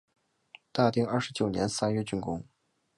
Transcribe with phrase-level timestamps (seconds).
[0.71, 2.43] 大定二十九年三月竣工。